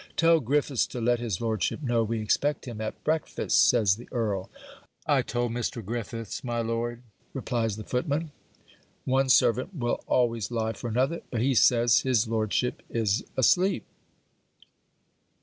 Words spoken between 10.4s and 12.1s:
lie for another), 'but he says